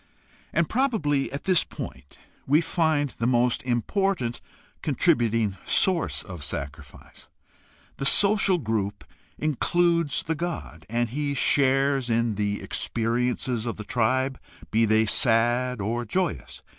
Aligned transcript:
Probably 0.67 1.31
at 1.31 1.43
this 1.43 1.63
point 1.63 2.17
we 2.47 2.59
find 2.59 3.11
the 3.11 3.27
most 3.27 3.61
important 3.61 4.41
contributing 4.81 5.57
source 5.63 6.23
of 6.23 6.43
sacrifice. 6.43 7.29
The 7.97 8.07
social 8.07 8.57
group 8.57 9.03
includes 9.37 10.23
the 10.23 10.33
god, 10.33 10.87
and 10.89 11.09
he 11.09 11.35
shares 11.35 12.09
in 12.09 12.33
the 12.33 12.63
experiences 12.63 13.67
of 13.67 13.77
the 13.77 13.83
tribe, 13.83 14.39
be 14.71 14.85
they 14.85 15.05
sad 15.05 15.79
or 15.79 16.03
joyous. 16.03 16.63